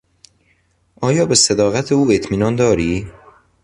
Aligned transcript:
آیا 1.01 1.25
به 1.25 1.35
صداقت 1.35 1.91
او 1.91 2.11
اطمینان 2.11 2.55
داری؟ 2.55 3.11